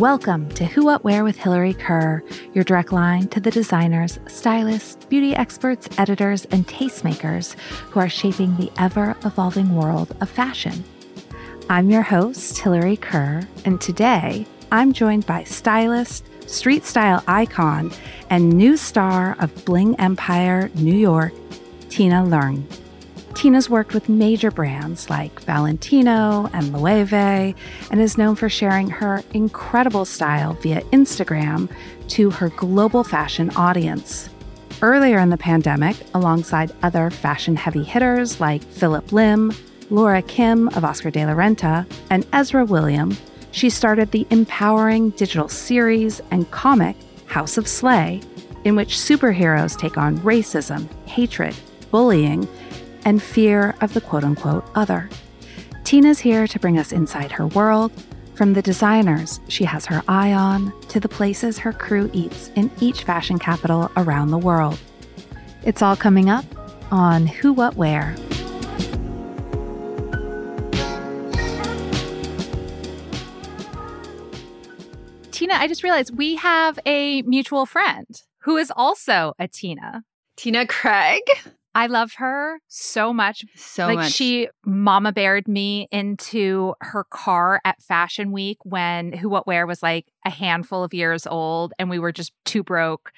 [0.00, 5.04] Welcome to Who What Wear with Hillary Kerr, your direct line to the designers, stylists,
[5.04, 7.56] beauty experts, editors, and tastemakers
[7.90, 10.82] who are shaping the ever evolving world of fashion.
[11.70, 17.92] I'm your host, Hillary Kerr, and today I'm joined by stylist, street style icon,
[18.30, 21.32] and new star of Bling Empire New York,
[21.88, 22.64] Tina Leung.
[23.34, 27.54] Tina's worked with major brands like Valentino and Loewe
[27.90, 31.68] and is known for sharing her incredible style via Instagram
[32.08, 34.30] to her global fashion audience.
[34.82, 39.52] Earlier in the pandemic, alongside other fashion heavy hitters like Phillip Lim,
[39.90, 43.16] Laura Kim of Oscar de la Renta, and Ezra William,
[43.50, 46.96] she started the empowering digital series and comic
[47.26, 48.20] House of Slay,
[48.64, 51.54] in which superheroes take on racism, hatred,
[51.90, 52.48] bullying,
[53.04, 55.08] and fear of the quote unquote other.
[55.84, 57.92] Tina's here to bring us inside her world,
[58.34, 62.70] from the designers she has her eye on to the places her crew eats in
[62.80, 64.78] each fashion capital around the world.
[65.62, 66.44] It's all coming up
[66.90, 68.16] on Who What Wear.
[75.30, 80.04] Tina, I just realized we have a mutual friend who is also a Tina.
[80.36, 81.22] Tina Craig.
[81.74, 83.44] I love her so much.
[83.56, 84.12] So like much.
[84.12, 89.82] she mama bared me into her car at Fashion Week when Who What Wear was
[89.82, 93.12] like a handful of years old and we were just two broke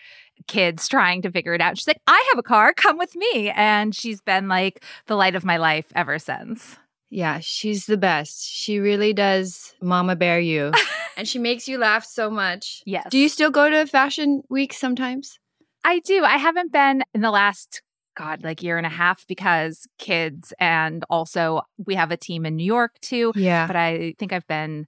[0.46, 1.76] kids trying to figure it out.
[1.76, 3.50] She's like, I have a car, come with me.
[3.50, 6.78] And she's been like the light of my life ever since.
[7.10, 8.44] Yeah, she's the best.
[8.44, 10.72] She really does mama bear you.
[11.16, 12.82] and she makes you laugh so much.
[12.84, 13.06] Yes.
[13.10, 15.38] Do you still go to fashion week sometimes?
[15.84, 16.24] I do.
[16.24, 17.80] I haven't been in the last
[18.16, 22.56] God, like year and a half because kids and also we have a team in
[22.56, 23.32] New York too.
[23.36, 23.66] Yeah.
[23.66, 24.86] But I think I've been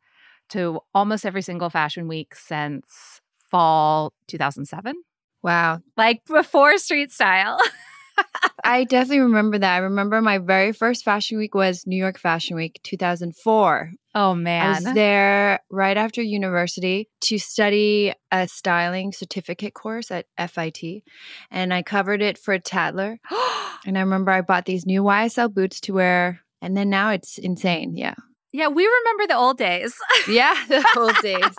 [0.51, 3.21] to almost every single fashion week since
[3.51, 4.95] fall 2007.
[5.43, 5.81] Wow.
[5.97, 7.59] Like before street style.
[8.69, 9.77] I definitely remember that.
[9.77, 13.93] I remember my very first fashion week was New York Fashion Week 2004.
[14.15, 14.63] Oh man.
[14.63, 21.03] I was there right after university to study a styling certificate course at FIT,
[21.51, 23.19] and I covered it for Tatler.
[23.87, 27.39] and I remember I bought these new YSL boots to wear, and then now it's
[27.39, 27.97] insane.
[27.97, 28.17] Yeah.
[28.53, 29.95] yeah, we remember the old days.
[30.29, 31.57] Yeah, the old days.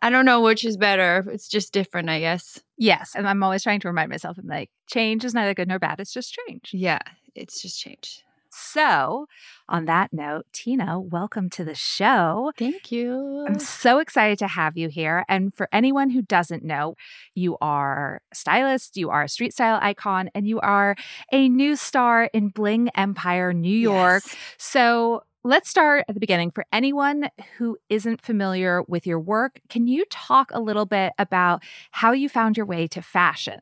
[0.00, 1.26] I don't know which is better.
[1.30, 2.60] It's just different, I guess.
[2.76, 3.12] yes.
[3.14, 6.00] And I'm always trying to remind myself, I'm like, change is neither good nor bad.
[6.00, 6.70] It's just change.
[6.72, 7.00] Yeah,
[7.34, 8.22] it's just change.
[8.50, 9.26] So,
[9.68, 12.50] on that note, Tina, welcome to the show.
[12.56, 13.44] Thank you.
[13.46, 15.24] I'm so excited to have you here.
[15.28, 16.94] And for anyone who doesn't know,
[17.34, 20.96] you are a stylist, you are a street style icon, and you are
[21.30, 24.22] a new star in Bling Empire, New York.
[24.26, 24.36] Yes.
[24.56, 26.50] So let's start at the beginning.
[26.50, 31.62] For anyone who isn't familiar with your work, can you talk a little bit about
[31.90, 33.60] how you found your way to fashion?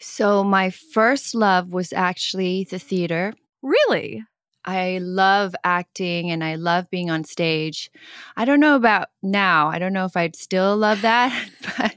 [0.00, 3.34] So, my first love was actually the theater.
[3.62, 4.24] Really?
[4.64, 7.90] I love acting and I love being on stage.
[8.36, 9.68] I don't know about now.
[9.68, 11.32] I don't know if I'd still love that.
[11.78, 11.96] But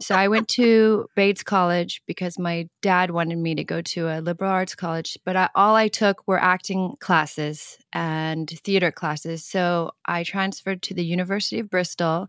[0.00, 4.20] so I went to Bates College because my dad wanted me to go to a
[4.20, 9.44] liberal arts college, but I, all I took were acting classes and theater classes.
[9.44, 12.28] So I transferred to the University of Bristol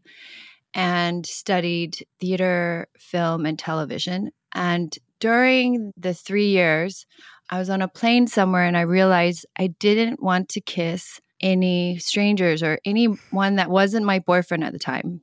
[0.73, 4.31] and studied theater, film, and television.
[4.53, 7.05] And during the three years,
[7.49, 11.97] I was on a plane somewhere and I realized I didn't want to kiss any
[11.97, 15.21] strangers or anyone that wasn't my boyfriend at the time.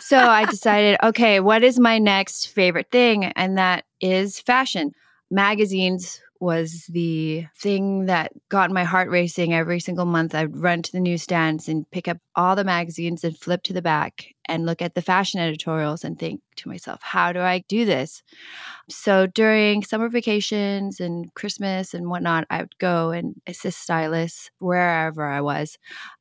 [0.00, 3.24] So I decided, okay, what is my next favorite thing?
[3.24, 4.92] And that is fashion.
[5.30, 10.34] Magazines was the thing that got my heart racing every single month.
[10.34, 13.82] I'd run to the newsstands and pick up all the magazines and flip to the
[13.82, 17.84] back and look at the fashion editorials and think to myself, how do I do
[17.84, 18.22] this?
[18.88, 25.24] So during summer vacations and Christmas and whatnot, I would go and assist stylists wherever
[25.24, 25.78] I was.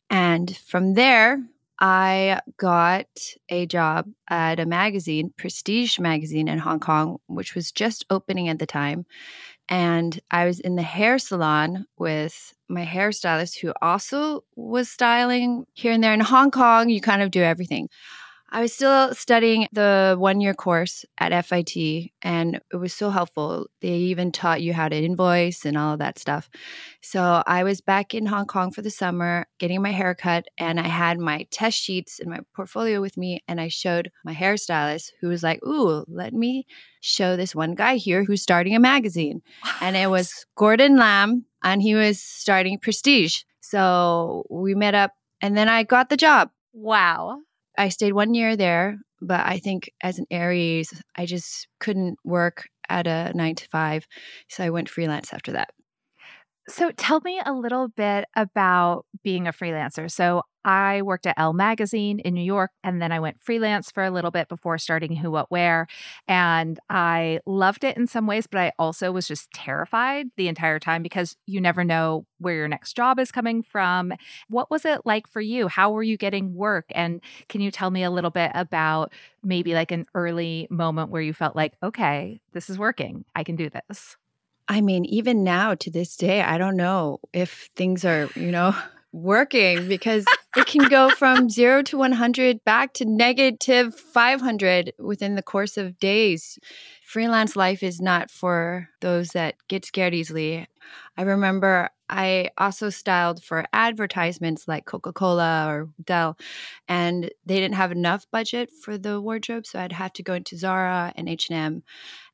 [0.09, 1.43] And from there,
[1.79, 3.07] I got
[3.49, 8.59] a job at a magazine, Prestige magazine in Hong Kong, which was just opening at
[8.59, 9.05] the time.
[9.67, 15.91] And I was in the hair salon with my hairstylist, who also was styling here
[15.91, 16.13] and there.
[16.13, 17.89] In Hong Kong, you kind of do everything.
[18.55, 23.67] I was still studying the one year course at FIT, and it was so helpful.
[23.81, 26.49] They even taught you how to invoice and all of that stuff.
[27.01, 30.79] So I was back in Hong Kong for the summer, getting my hair cut, and
[30.79, 33.43] I had my test sheets and my portfolio with me.
[33.45, 36.65] And I showed my hairstylist, who was like, Ooh, let me
[37.01, 39.41] show this one guy here who's starting a magazine.
[39.81, 43.41] And it was Gordon Lamb, and he was starting Prestige.
[43.59, 45.11] So we met up,
[45.41, 46.51] and then I got the job.
[46.71, 47.41] Wow.
[47.77, 52.67] I stayed one year there, but I think as an Aries, I just couldn't work
[52.89, 54.05] at a nine to five.
[54.49, 55.69] So I went freelance after that.
[56.67, 60.09] So tell me a little bit about being a freelancer.
[60.09, 64.03] So I worked at Elle Magazine in New York, and then I went freelance for
[64.03, 65.85] a little bit before starting Who What Wear.
[66.27, 70.79] And I loved it in some ways, but I also was just terrified the entire
[70.79, 74.11] time because you never know where your next job is coming from.
[74.49, 75.67] What was it like for you?
[75.67, 76.85] How were you getting work?
[76.95, 79.13] And can you tell me a little bit about
[79.43, 83.55] maybe like an early moment where you felt like, okay, this is working, I can
[83.55, 84.17] do this?
[84.67, 88.75] I mean, even now to this day, I don't know if things are, you know,
[89.11, 90.25] working because
[90.57, 95.97] it can go from zero to 100 back to negative 500 within the course of
[95.99, 96.59] days.
[97.03, 100.67] Freelance life is not for those that get scared easily.
[101.15, 106.37] I remember I also styled for advertisements like Coca Cola or Dell,
[106.87, 110.57] and they didn't have enough budget for the wardrobe, so I'd have to go into
[110.57, 111.83] Zara and H and M,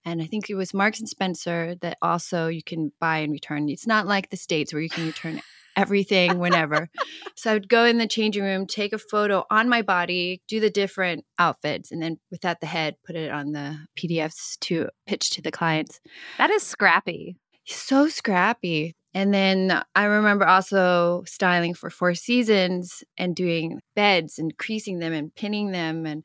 [0.06, 3.70] and I think it was Marks and Spencer that also you can buy and return.
[3.70, 5.42] It's not like the states where you can return
[5.76, 6.90] everything whenever.
[7.36, 10.60] so I would go in the changing room, take a photo on my body, do
[10.60, 15.32] the different outfits, and then without the head, put it on the PDFs to pitch
[15.32, 16.00] to the clients.
[16.38, 17.38] That is scrappy.
[17.66, 18.96] So scrappy.
[19.14, 25.12] And then I remember also styling for Four Seasons and doing beds and creasing them
[25.12, 26.24] and pinning them and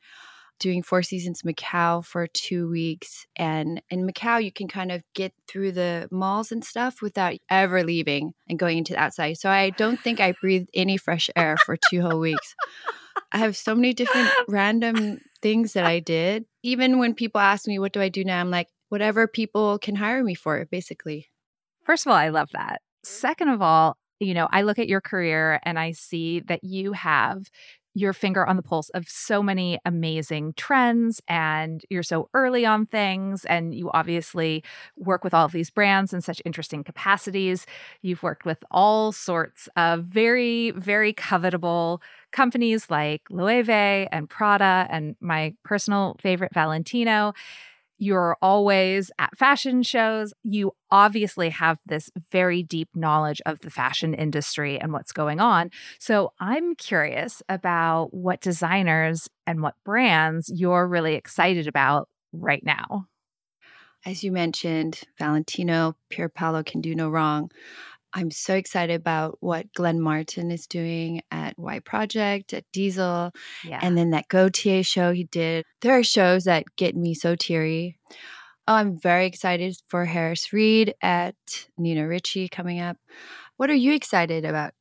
[0.59, 3.25] doing Four Seasons Macau for two weeks.
[3.35, 7.83] And in Macau, you can kind of get through the malls and stuff without ever
[7.83, 9.37] leaving and going into the outside.
[9.37, 12.55] So I don't think I breathed any fresh air for two whole weeks.
[13.31, 16.45] I have so many different random things that I did.
[16.63, 18.39] Even when people ask me, what do I do now?
[18.39, 21.27] I'm like, whatever people can hire me for, basically.
[21.87, 22.81] First of all, I love that.
[22.81, 23.07] Mm-hmm.
[23.09, 26.91] Second of all, you know, I look at your career and I see that you
[26.91, 27.49] have
[27.95, 32.85] your finger on the pulse of so many amazing trends and you're so early on
[32.85, 34.63] things and you obviously
[34.97, 37.65] work with all of these brands in such interesting capacities.
[38.03, 41.99] You've worked with all sorts of very very covetable
[42.31, 47.33] companies like loewe and prada and my personal favorite valentino
[47.97, 50.33] you're always at fashion shows.
[50.43, 55.71] You obviously have this very deep knowledge of the fashion industry and what's going on.
[55.99, 63.07] So I'm curious about what designers and what brands you're really excited about right now.
[64.05, 67.51] As you mentioned, Valentino, Pier Paolo can do no wrong.
[68.13, 73.31] I'm so excited about what Glenn Martens is doing at Y Project, at Diesel,
[73.63, 73.79] yeah.
[73.81, 75.65] and then that Gaultier show he did.
[75.81, 77.97] There are shows that get me so teary.
[78.67, 81.35] Oh, I'm very excited for Harris Reed at
[81.77, 82.97] Nina Ricci coming up.
[83.57, 84.73] What are you excited about?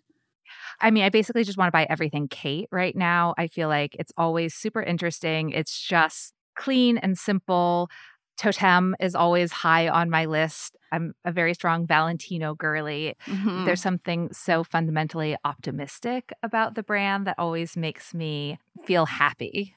[0.81, 3.35] I mean, I basically just want to buy everything Khaite right now.
[3.39, 5.51] I feel like it's always super interesting.
[5.51, 7.89] It's just clean and simple.
[8.37, 10.77] Toteme is always high on my list.
[10.93, 13.17] I'm a very strong Valentino girly.
[13.27, 13.65] Mm-hmm.
[13.65, 19.75] There's something so fundamentally optimistic about the brand that always makes me feel happy.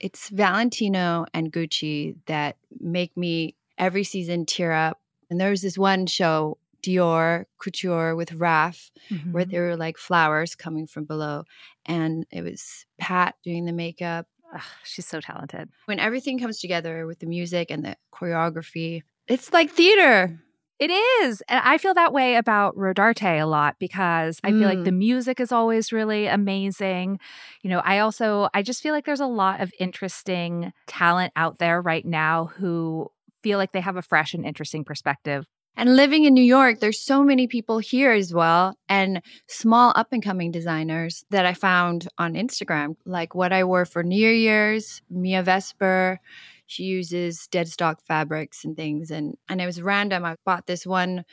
[0.00, 5.00] It's Valentino and Gucci that make me every season tear up.
[5.28, 9.32] And there was this one show, Dior Couture with Raf, mm-hmm.
[9.32, 11.44] where there were like flowers coming from below.
[11.84, 15.68] And it was Pat doing the makeup Ugh, she's so talented.
[15.86, 20.40] When everything comes together with the music and the choreography, it's like theater.
[20.78, 21.42] It is.
[21.48, 24.74] And I feel that way about Rodarte a lot because I feel mm.
[24.76, 24.98] like the mm.
[24.98, 27.18] music is always really amazing.
[27.62, 31.58] You know, I also I just feel like there's a lot of interesting talent out
[31.58, 33.10] there right now who
[33.42, 35.46] feel like they have a fresh and interesting perspective
[35.78, 40.08] and living in New York, there's so many people here as well, and small up
[40.10, 45.00] and coming designers that I found on Instagram, like what I wore for New Year's,
[45.08, 46.18] Mia Vesper.
[46.66, 50.24] She uses dead stock fabrics and things, and and it was random.
[50.24, 51.24] I bought this one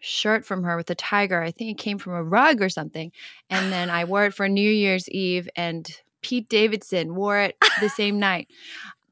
[0.00, 1.40] shirt from her with a tiger.
[1.40, 3.12] I think it came from a rug or something,
[3.50, 5.88] and then I wore it for New Year's Eve, and
[6.22, 8.48] Pete Davidson wore it the same night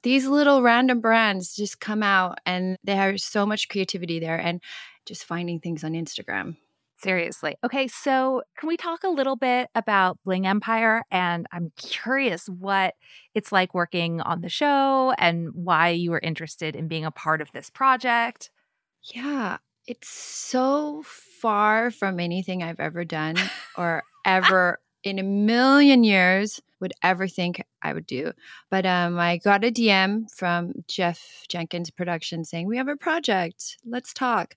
[0.02, 4.60] these little random brands just come out and there's so much creativity there and
[5.06, 6.56] just finding things on Instagram.
[7.02, 7.56] Seriously.
[7.64, 11.02] Okay, so can we talk a little bit about Bling Empire?
[11.10, 12.94] And I'm curious what
[13.34, 17.40] it's like working on the show and why you were interested in being a part
[17.40, 18.50] of this project.
[19.14, 23.36] Yeah, it's so far from anything I've ever done
[23.78, 28.32] or ever in a million years would ever think I would do.
[28.70, 33.76] But um, I got a DM from Jeff Jenkins Production saying, We have a project.
[33.84, 34.56] Let's talk.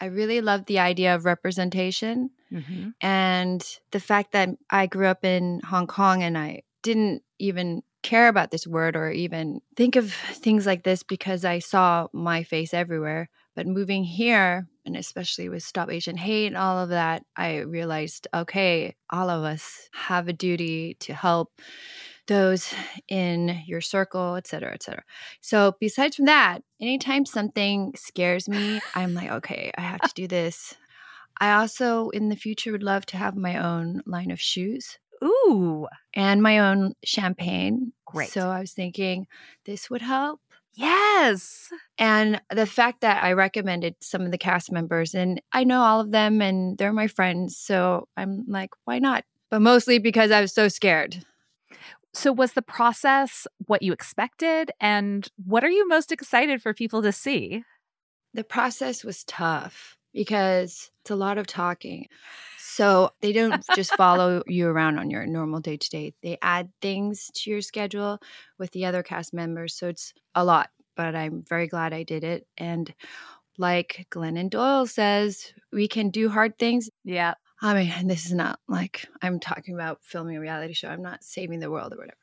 [0.00, 2.90] I really love the idea of representation mm-hmm.
[3.00, 8.28] and the fact that I grew up in Hong Kong and I didn't even care
[8.28, 12.74] about this word or even think of things like this because I saw my face
[12.74, 13.28] everywhere.
[13.54, 18.28] But moving here, and especially with Stop Asian Hate and all of that, I realized
[18.34, 21.52] okay, all of us have a duty to help
[22.26, 22.72] those
[23.08, 25.02] in your circle, et cetera, et cetera.
[25.40, 30.28] So, besides from that, anytime something scares me, I'm like, okay, I have to do
[30.28, 30.74] this.
[31.40, 34.98] I also, in the future, would love to have my own line of shoes.
[35.24, 35.86] Ooh.
[36.14, 37.92] And my own champagne.
[38.04, 38.30] Great.
[38.30, 39.26] So I was thinking
[39.64, 40.40] this would help.
[40.74, 41.68] Yes.
[41.98, 46.00] And the fact that I recommended some of the cast members, and I know all
[46.00, 47.56] of them and they're my friends.
[47.56, 49.24] So I'm like, why not?
[49.50, 51.24] But mostly because I was so scared.
[52.12, 54.72] So, was the process what you expected?
[54.80, 57.62] And what are you most excited for people to see?
[58.34, 62.08] The process was tough because it's a lot of talking.
[62.80, 66.14] So they don't just follow you around on your normal day to day.
[66.22, 68.18] They add things to your schedule
[68.58, 69.74] with the other cast members.
[69.74, 72.46] So it's a lot, but I'm very glad I did it.
[72.56, 72.90] And
[73.58, 76.88] like Glennon Doyle says, we can do hard things.
[77.04, 77.34] Yeah.
[77.60, 80.88] I mean, this is not like I'm talking about filming a reality show.
[80.88, 82.16] I'm not saving the world or whatever.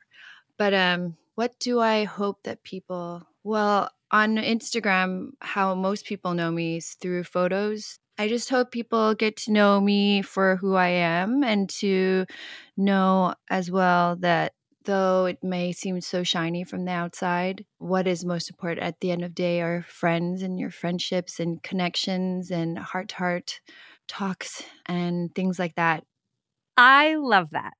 [0.56, 6.50] But um, what do I hope that people, well, on Instagram, how most people know
[6.50, 8.00] me is through photos.
[8.18, 12.26] I just hope people get to know me for who I am and to
[12.76, 18.24] know as well that though it may seem so shiny from the outside, what is
[18.24, 22.50] most important at the end of the day are friends and your friendships and connections
[22.50, 23.60] and heart to heart
[24.08, 26.04] talks and things like that.
[26.78, 27.74] I love that.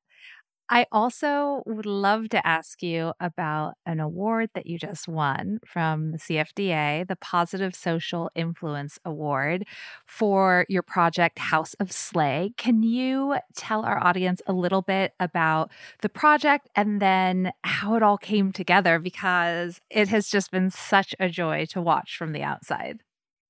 [0.70, 6.12] I also would love to ask you about an award that you just won from
[6.12, 9.66] the CFDA, the Positive Social Influence Award
[10.04, 12.52] for your project House of Slay.
[12.58, 15.70] Can you tell our audience a little bit about
[16.02, 18.98] the project and then how it all came together?
[18.98, 23.00] Because it has just been such a joy to watch from the outside.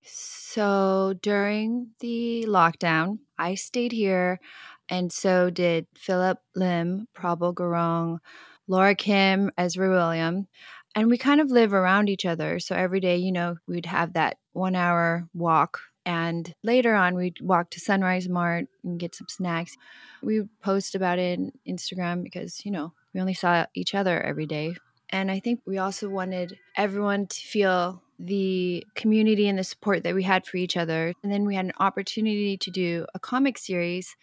[0.03, 4.41] So during the lockdown, I stayed here,
[4.88, 8.18] and so did Phillip Lim, Prabal Gurung,
[8.66, 10.47] Laura Kim, Ezra William.
[10.95, 12.59] And we kind of live around each other.
[12.59, 15.80] So every day, you know, we'd have that one hour walk.
[16.04, 19.76] And later on, we'd walk to Sunrise Mart and get some snacks.
[20.23, 24.21] We would post about it in Instagram because, you know, we only saw each other
[24.21, 24.75] every day.
[25.11, 30.14] And I think we also wanted everyone to feel the community and the support that
[30.14, 31.14] we had for each other.
[31.23, 34.16] And then we had an opportunity to do a comic series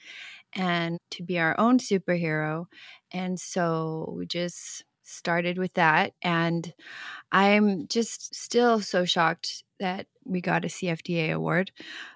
[0.55, 2.65] and to be our own superhero.
[3.11, 6.13] And so we just started with that.
[6.21, 6.73] And
[7.31, 11.71] I'm just still so shocked that we got a CFDA award.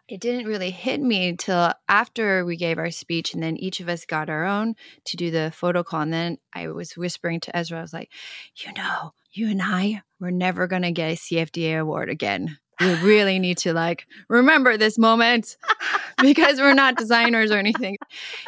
[0.08, 3.90] It didn't really hit me until after we gave our speech, and then each of
[3.90, 6.02] us got our own to do the photo call.
[6.02, 8.12] And then I was whispering to Ezra, I was like,
[8.56, 12.58] you know, you and I, we're never going to get a CFDA award again.
[12.80, 15.58] We really need to like remember this moment
[16.22, 17.98] because we're not designers or anything.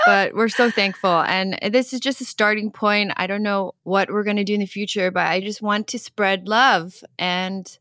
[0.05, 1.21] But we're so thankful.
[1.21, 3.11] And this is just a starting point.
[3.17, 5.87] I don't know what we're going to do in the future, but I just want
[5.87, 7.03] to spread love.
[7.19, 7.77] And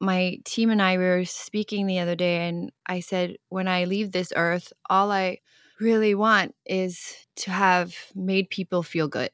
[0.00, 4.12] my team and I were speaking the other day, and I said, when I leave
[4.12, 5.38] this earth, all I
[5.80, 9.30] really want is to have made people feel good.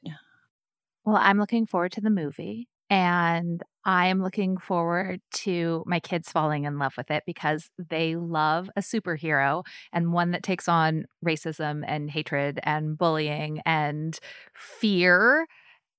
[1.05, 2.67] Well, I'm looking forward to the movie.
[2.89, 8.15] And I am looking forward to my kids falling in love with it because they
[8.15, 14.17] love a superhero and one that takes on racism and hatred and bullying and
[14.53, 15.47] fear.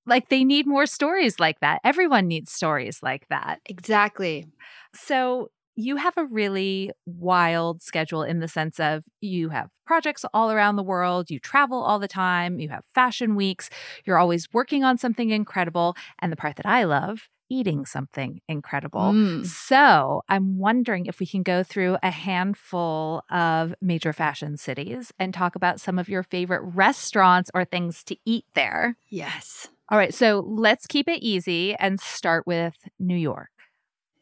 [0.07, 1.81] Like they need more stories like that.
[1.85, 3.61] Everyone needs stories like that.
[3.67, 4.47] Exactly.
[4.95, 10.51] So you have a really wild schedule in the sense of you have projects all
[10.51, 13.71] around the world, you travel all the time, you have fashion weeks,
[14.05, 15.97] you're always working on something incredible.
[16.21, 19.13] And the part that I love, eating something incredible.
[19.13, 19.45] Mm.
[19.45, 25.35] So I'm wondering if we can go through a handful of major fashion cities and
[25.35, 28.97] talk about some of your favorite restaurants or things to eat there.
[29.11, 29.69] Yes.
[29.91, 30.15] All right.
[30.15, 33.51] So let's keep it easy and start with New York.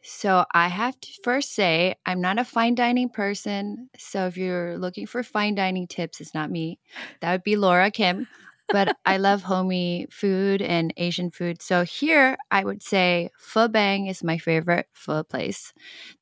[0.02, 3.90] So I have to first say I'm not a fine dining person.
[3.96, 6.80] So if you're looking for fine dining tips, it's not me.
[7.20, 8.26] That would be Laura Kim.
[8.72, 11.60] But I love homey food and Asian food.
[11.62, 15.72] So here I would say Pho Bang is my favorite pho place.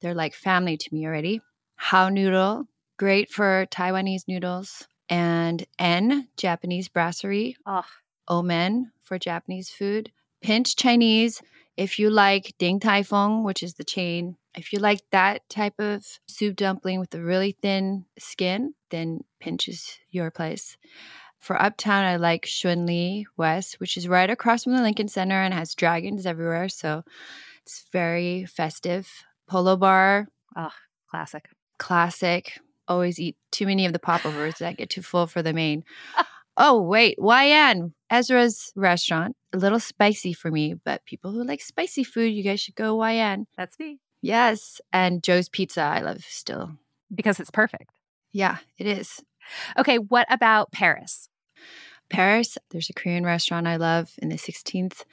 [0.00, 1.40] They're like family to me already.
[1.76, 2.64] Hao Noodle,
[2.96, 4.86] great for Taiwanese noodles.
[5.10, 7.56] And N, Japanese brasserie.
[7.66, 7.84] Oh.
[8.28, 10.12] Omen for Japanese food.
[10.42, 11.40] Pinch Chinese
[11.78, 15.78] if you like Din Tai Fung, which is the chain, if you like that type
[15.78, 20.76] of soup dumpling with a really thin skin, then Pinch is your place.
[21.38, 25.40] For uptown, I like Shun Lee West, which is right across from the Lincoln Center
[25.40, 26.68] and has dragons everywhere.
[26.68, 27.04] So
[27.62, 29.08] it's very festive.
[29.46, 30.26] Polo Bar.
[30.56, 30.72] Oh,
[31.10, 31.48] classic.
[31.78, 32.58] Classic.
[32.88, 35.84] Always eat too many of the popovers that get too full for the main.
[36.56, 37.18] oh, wait.
[37.18, 39.36] YN, Ezra's restaurant.
[39.52, 43.02] A little spicy for me, but people who like spicy food, you guys should go
[43.02, 43.46] YN.
[43.56, 44.00] That's me.
[44.22, 44.80] Yes.
[44.92, 46.72] And Joe's Pizza, I love still.
[47.14, 47.90] Because it's perfect.
[48.32, 49.22] Yeah, it is.
[49.78, 51.28] Okay, what about Paris?
[52.10, 55.04] Paris, there's a Korean restaurant I love in the 16th,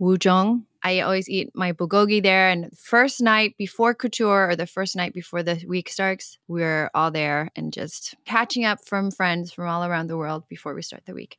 [0.00, 0.64] Wujong.
[0.82, 2.48] I always eat my bulgogi there.
[2.48, 7.12] And first night before couture or the first night before the week starts, we're all
[7.12, 11.06] there and just catching up from friends from all around the world before we start
[11.06, 11.38] the week.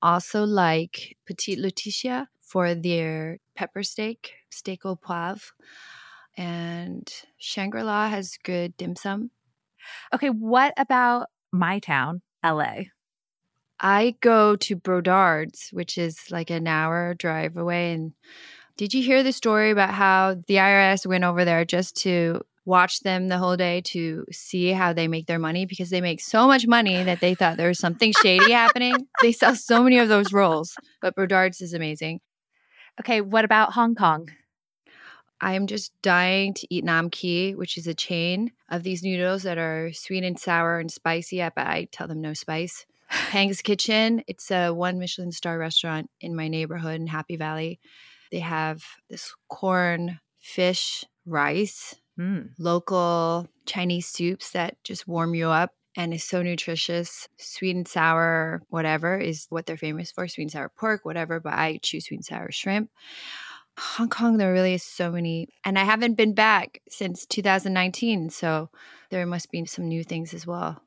[0.00, 5.50] Also, like Petite Lutetia for their pepper steak, steak au poivre.
[6.36, 9.30] And Shangri La has good dim sum.
[10.12, 11.28] Okay, what about
[11.58, 12.84] my town, LA?
[13.78, 17.92] I go to Brodard's, which is like an hour drive away.
[17.92, 18.12] And
[18.76, 23.00] did you hear the story about how the IRS went over there just to watch
[23.00, 26.46] them the whole day to see how they make their money because they make so
[26.46, 28.94] much money that they thought there was something shady happening.
[29.22, 32.20] They sell so many of those rolls, but Brodard's is amazing.
[33.00, 34.28] Okay, what about Hong Kong?
[35.40, 39.58] I'm just dying to eat Nam Ki, which is a chain of these noodles that
[39.58, 41.38] are sweet and sour and spicy.
[41.38, 42.86] But I tell them no spice.
[43.08, 44.22] Hang's Kitchen.
[44.26, 47.80] It's a one Michelin star restaurant in my neighborhood in Happy Valley.
[48.32, 52.50] They have this corn, fish, rice, mm.
[52.58, 57.28] local Chinese soups that just warm you up and is so nutritious.
[57.38, 60.28] Sweet and sour, whatever, is what they're famous for.
[60.28, 62.90] Sweet and sour pork, whatever, but I choose sweet and sour shrimp.
[63.78, 65.48] Hong Kong, there really is so many.
[65.64, 68.30] And I haven't been back since 2019.
[68.30, 68.70] So
[69.10, 70.82] there must be some new things as well.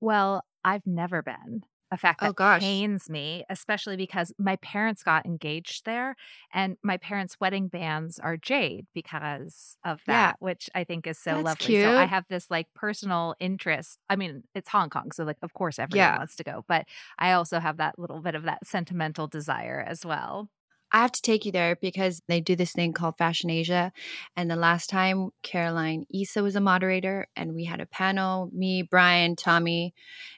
[0.00, 1.64] Well, I've never been.
[1.90, 2.58] A fact Oh, that gosh.
[2.58, 6.16] pains me, especially because my parents got engaged there,
[6.52, 10.32] and my parents' wedding bands are jade because of Yeah.
[10.32, 11.74] that, which I think is so That's lovely.
[11.74, 13.98] So I have this like personal interest.
[14.08, 16.16] I mean, it's Hong Kong, so like of course everyone Yeah.
[16.16, 16.86] wants to go, but
[17.18, 20.48] I also have that little bit of that sentimental desire as well.
[20.94, 23.92] I have to take you there because they do this thing called Fashion Asia.
[24.36, 28.82] And the last time Caroline Issa was a moderator, and we had a panel me,
[28.82, 29.92] Brian, Tommy,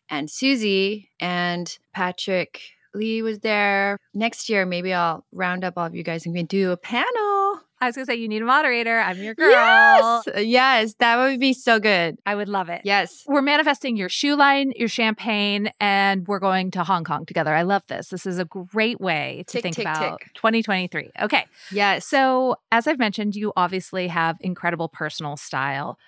[0.09, 2.63] and Susie, and Patrick
[2.95, 3.99] Lee was there.
[4.15, 6.79] Next year, maybe I'll round up all of you guys and we can do a
[6.79, 7.36] panel.
[7.81, 8.99] I was gonna say you need a moderator.
[8.99, 9.51] I'm your girl.
[9.51, 10.25] Yes.
[10.37, 10.95] Yes.
[10.99, 12.17] That would be so good.
[12.25, 12.83] I would love it.
[12.85, 13.25] Yes.
[13.27, 17.55] We're manifesting your shoe line, your champagne, and we're going to Hong Kong together.
[17.55, 18.09] I love this.
[18.09, 20.33] This is a great way to Tick, think tick, about tick.
[20.35, 21.11] 2023.
[21.23, 21.45] Okay.
[21.71, 22.07] Yes.
[22.07, 25.99] So, as I've mentioned, you obviously have incredible personal style.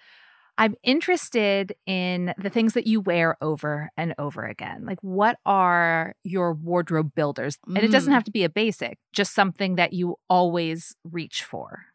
[0.59, 4.85] I'm interested in the things that you wear over and over again.
[4.85, 7.59] Like, what are your wardrobe builders?
[7.77, 8.15] And it doesn't Mm.
[8.15, 11.87] have to be a basic, just something that you always reach for.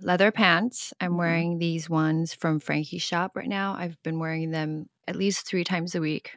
[0.00, 0.92] leather pants.
[1.00, 1.18] I'm Mhm.
[1.18, 3.74] wearing these ones from Frankie's shop right now.
[3.78, 6.36] I've been wearing them at least three times a week.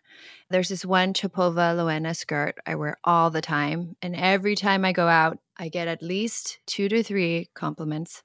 [0.50, 3.96] There's this one Chopova Lowena skirt I wear all the time.
[4.02, 8.24] And every time I go out, I get at least two to three compliments.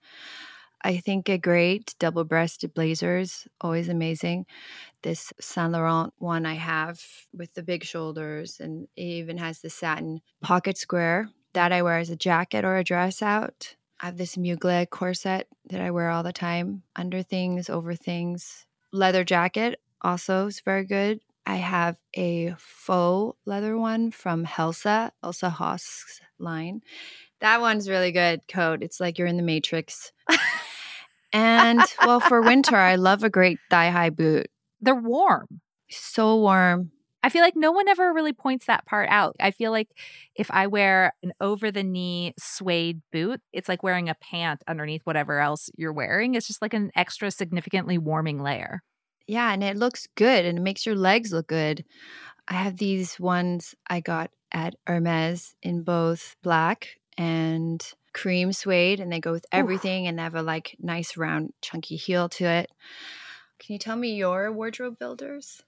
[0.84, 4.46] I think a great double breasted blazers, always amazing.
[5.02, 7.00] This Saint Laurent one I have
[7.32, 11.98] with the big shoulders and it even has the satin pocket square that I wear
[11.98, 13.76] as a jacket or a dress out.
[14.00, 18.66] I have this Mugler corset that I wear all the time, under things, over things.
[18.92, 21.20] Leather jacket also is very good.
[21.46, 26.82] I have a faux leather one from Helsa, Elsa Hosk's line.
[27.40, 28.82] That one's really good coat.
[28.82, 30.12] It's like you're in the Matrix.
[31.32, 34.48] and well, for winter, I love a great thigh high boot.
[34.80, 35.60] They're warm.
[35.90, 36.90] So warm.
[37.22, 39.36] I feel like no one ever really points that part out.
[39.38, 39.88] I feel like
[40.34, 45.02] if I wear an over the knee suede boot, it's like wearing a pant underneath
[45.04, 46.34] whatever else you're wearing.
[46.34, 48.82] It's just like an extra significantly warming layer.
[49.28, 51.84] Yeah, and it looks good and it makes your legs look good.
[52.48, 57.80] I have these ones I got at Hermes in both black and
[58.12, 61.96] cream suede, and they go with everything and they have a like nice round chunky
[61.96, 62.70] heel to it.
[63.58, 65.62] Can you tell me your wardrobe builders?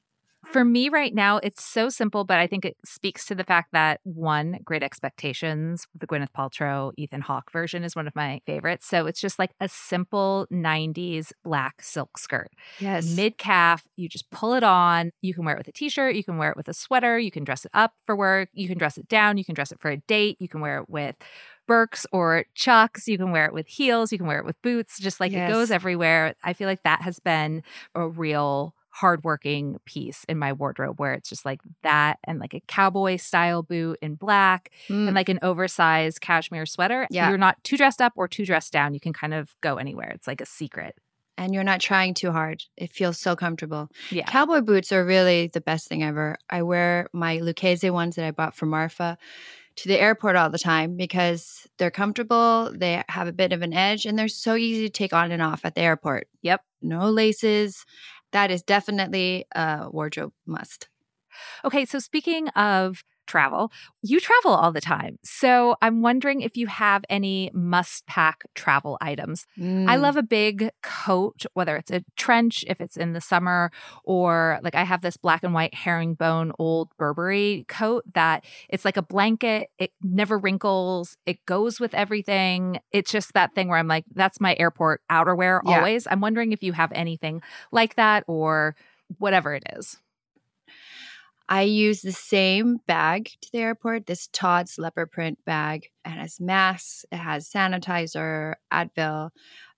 [0.52, 3.70] For me right now, it's so simple, but I think it speaks to the fact
[3.72, 8.87] that one, Great Expectations, the Gwyneth Paltrow, Ethan Hawke version is one of my favorites.
[8.87, 12.50] So it's just like a simple 90s black silk skirt.
[12.78, 13.16] Yes.
[13.16, 13.85] mid calf.
[13.96, 15.12] You just pull it on.
[15.22, 16.14] You can wear it with a t shirt.
[16.14, 17.18] You can wear it with a sweater.
[17.18, 18.50] You can dress it up for work.
[18.52, 19.38] You can dress it down.
[19.38, 20.37] You can dress it for a date.
[20.40, 21.16] You can wear it with
[21.66, 23.09] Birks or Chucks.
[23.09, 24.12] You can wear it with heels.
[24.12, 24.98] You can wear it with boots.
[24.98, 26.35] Just like it goes everywhere.
[26.42, 27.62] I feel like that has been
[27.94, 32.62] a real hardworking piece in my wardrobe where it's just like that and like a
[32.68, 35.09] cowboy style boot in black mm.
[35.09, 37.09] and like an oversized cashmere sweater.
[37.11, 37.29] Yeah.
[37.29, 38.94] You're not too dressed up or too dressed down.
[38.94, 40.11] You can kind of go anywhere.
[40.11, 40.94] It's like a secret.
[41.37, 42.62] And you're not trying too hard.
[42.77, 43.88] It feels so comfortable.
[44.11, 44.27] Yeah.
[44.27, 46.37] Cowboy boots are really the best thing ever.
[46.48, 49.18] I wear my Lucchese ones that I bought from Marfa
[49.77, 53.73] to the airport all the time because they're comfortable, they have a bit of an
[53.73, 56.29] edge, and they're so easy to take on and off at the airport.
[56.43, 56.63] Yep.
[56.83, 57.85] No laces.
[58.33, 60.89] That is definitely a wardrobe must.
[61.65, 63.73] Okay, so speaking of travel.
[64.03, 65.19] You travel all the time.
[65.25, 69.47] So I'm wondering if you have any must pack travel items.
[69.59, 69.89] Mm.
[69.89, 73.71] I love a big coat, whether it's a trench, if it's in the summer,
[74.05, 78.97] or like I have this black and white herringbone old Burberry coat that it's like
[78.97, 79.69] a blanket.
[79.79, 81.17] It never wrinkles.
[81.27, 82.81] It goes with everything.
[82.93, 85.79] It's just that thing where I'm like, that's my airport outerwear yeah.
[85.79, 86.07] always.
[86.11, 88.77] I'm wondering if you have anything like that or
[89.19, 89.99] whatever it is.
[91.48, 95.90] I use the same bag to the airport, this Tod's leopard print bag.
[96.04, 99.30] It has masks, it has sanitizer, Advil,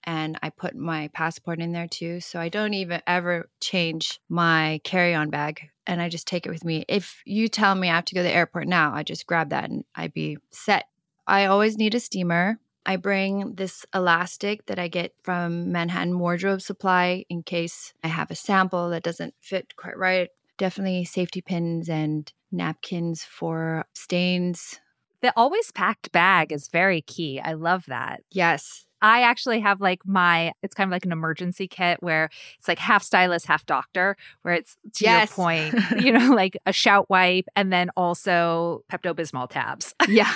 [0.05, 2.21] and I put my passport in there too.
[2.21, 6.51] So I don't even ever change my carry on bag and I just take it
[6.51, 6.85] with me.
[6.89, 9.51] If you tell me I have to go to the airport now, I just grab
[9.51, 10.85] that and I'd be set.
[11.27, 12.61] I always need a steamer.
[12.89, 18.31] I bring this elastic that I get from Manhattan Wardrobe Supply in case I have
[18.31, 24.81] a sample that doesn't fit quite right definitely safety pins and napkins for stains.
[25.23, 27.41] The always packed bag is very key.
[27.41, 28.23] I love that.
[28.31, 28.87] Yes.
[29.03, 32.79] I actually have like my, it's kind of like an emergency kit where it's like
[32.79, 35.29] half stylist, half doctor, where it's to yes.
[35.29, 39.95] your point, you know, like a shout wipe and then also Pepto Bismol tabs.
[40.09, 40.33] Yeah.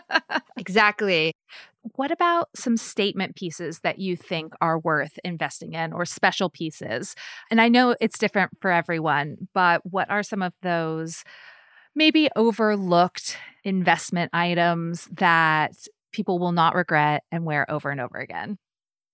[0.56, 1.34] exactly.
[1.96, 7.14] What about some statement pieces that you think are worth investing in or special pieces?
[7.50, 11.24] And I know it's different for everyone, but what are some of those
[11.94, 15.72] maybe overlooked investment items that
[16.12, 18.56] people will not regret and wear over and over again?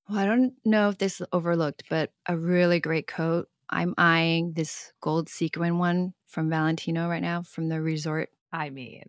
[0.08, 3.48] Well, I don't know if this is overlooked, but a really great coat.
[3.70, 8.28] I'm eyeing this gold sequin one from Valentino right now from the resort.
[8.52, 9.04] I mean,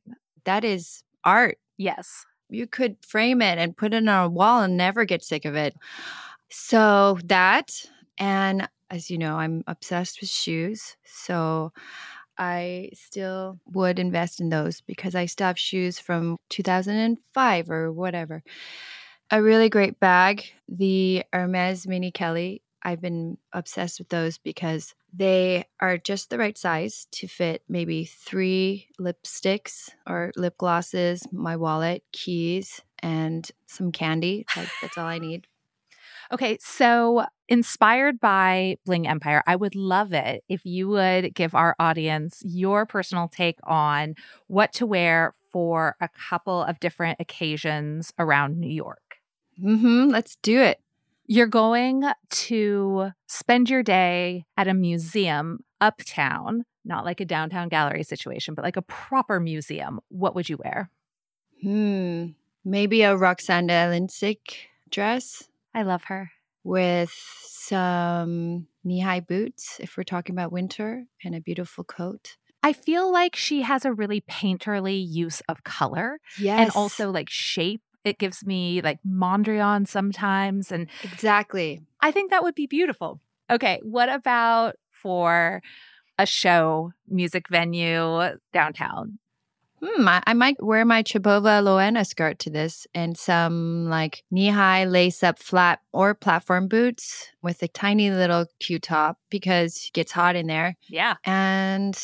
[0.46, 1.60] that is art.
[1.78, 5.46] Yes you could frame it and put it on a wall and never get sick
[5.46, 5.76] of it.
[6.50, 7.86] So that,
[8.18, 10.96] and as you know, I'm obsessed with shoes.
[11.06, 11.72] So
[12.38, 18.44] I still would invest in those because I still have shoes from 2005 or whatever.
[19.32, 22.62] A really great bag, the Hermes Mini Kelly.
[22.88, 28.06] I've been obsessed with those because they are just the right size to fit maybe
[28.06, 34.46] three lipsticks or lip glosses, my wallet, keys, and some candy.
[34.56, 35.48] Like, that's all I need.
[36.32, 41.76] Okay, so inspired by Bling Empire, I would love it if you would give our
[41.80, 44.16] audience your personal take on
[44.48, 49.18] what to wear for a couple of different occasions around New York.
[49.62, 50.08] Mm-hmm.
[50.08, 50.80] Let's do it.
[51.30, 58.04] You're going to spend your day at a museum uptown, not like a downtown gallery
[58.04, 60.00] situation, but like a proper museum.
[60.08, 60.90] What would you wear?
[61.62, 62.28] Hmm.
[62.64, 64.38] Maybe a Roksanda Ilincic
[64.90, 65.50] dress.
[65.74, 66.32] I love her.
[66.64, 67.12] With
[67.46, 72.38] some knee high boots, if we're talking about winter, and a beautiful coat.
[72.64, 76.20] I feel like she has a really painterly use of color.
[76.40, 76.60] Yes.
[76.60, 80.72] And also like shape it gives me like Mondrian sometimes.
[80.72, 81.82] And exactly.
[82.02, 83.20] I think that would be beautiful.
[83.50, 83.80] Okay.
[83.84, 85.62] What about for
[86.18, 89.20] a show, music venue downtown?
[89.84, 94.50] Hmm, I, I, might wear my Chopova Lowena skirt to this and some like knee
[94.50, 99.94] high lace up flat or platform boots with a tiny little Q top because it
[99.94, 100.76] gets hot in there.
[100.90, 101.18] Yeah.
[101.26, 101.96] And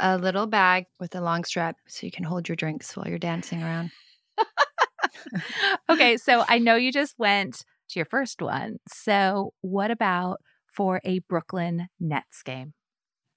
[0.00, 3.18] a little bag with a long strap so you can hold your drinks while you're
[3.18, 3.92] dancing around.
[5.88, 8.78] okay, so I know you just went to your first one.
[8.88, 12.74] So, what about for a Brooklyn Nets game?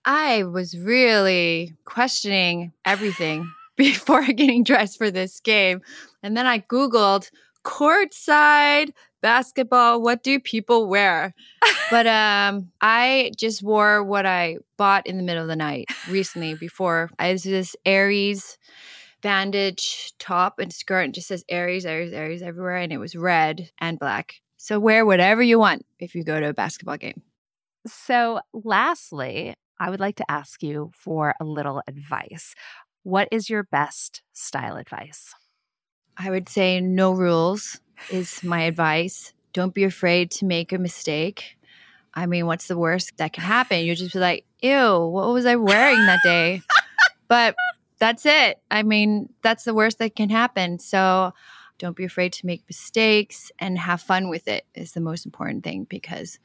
[0.05, 5.81] I was really questioning everything before getting dressed for this game.
[6.21, 7.29] And then I Googled
[7.63, 10.01] courtside basketball.
[10.01, 11.33] What do people wear?
[11.89, 16.55] but um, I just wore what I bought in the middle of the night recently
[16.55, 17.09] before.
[17.17, 18.57] I was this Aries
[19.23, 22.77] bandage top and skirt and just says Aries, Aries, Aries everywhere.
[22.77, 24.35] And it was red and black.
[24.57, 27.23] So wear whatever you want if you go to a basketball game.
[27.87, 32.55] So, lastly, I would like to ask you for a little advice.
[33.03, 35.33] What is your best style advice?
[36.15, 39.33] I would say no rules is my advice.
[39.51, 41.57] Don't be afraid to make a mistake.
[42.13, 43.83] I mean, what's the worst that can happen?
[43.83, 46.61] You just be like, ew, what was I wearing that day?
[47.27, 47.55] but
[48.03, 48.59] that's it.
[48.69, 50.77] I mean, that's the worst that can happen.
[50.77, 51.33] So
[51.77, 55.63] don't be afraid to make mistakes and have fun with it is the most important
[55.63, 56.37] thing because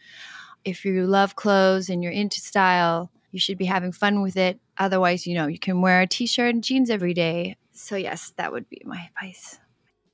[0.65, 4.61] if you love clothes and you're into style, you should be having fun with it.
[4.79, 7.57] Otherwise, you know, you can wear a t shirt and jeans every day.
[7.73, 9.59] So, yes, that would be my advice.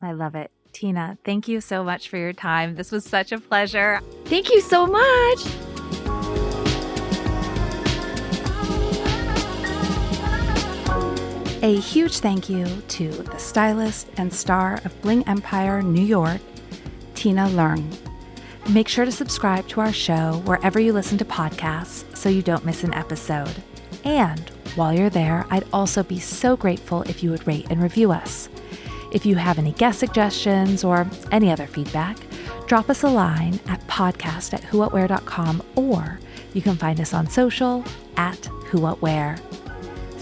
[0.01, 0.51] I love it.
[0.73, 2.75] Tina, thank you so much for your time.
[2.75, 4.01] This was such a pleasure.
[4.25, 5.74] Thank you so much.
[11.65, 16.43] A huge thank you to the stylist and star of Bling Empire New York,
[17.15, 17.91] Tina Leung.
[18.69, 22.67] Make sure to subscribe to our show wherever you listen to podcasts so you don't
[22.67, 23.55] miss an episode.
[24.05, 28.13] And while you're there, I'd also be so grateful if you would rate and review
[28.13, 28.51] us.
[29.11, 32.19] If you have any guest suggestions or any other feedback,
[32.67, 36.21] drop us a line at podcast at whowhatwear.com or
[36.53, 37.83] you can find us on social
[38.19, 39.41] at whowhatwear.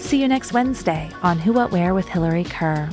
[0.03, 2.89] See you next Wednesday on Who What Wear with Hillary Kerr.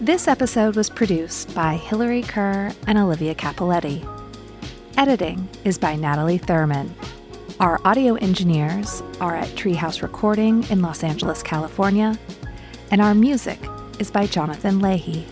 [0.00, 4.08] This episode was produced by Hillary Kerr and Olivia Capoletti.
[4.96, 6.94] Editing is by Natalie Thurman.
[7.58, 12.16] Our audio engineers are at Treehouse Recording in Los Angeles, California,
[12.92, 13.58] and our music
[13.98, 15.26] is by Jonathan Leahy.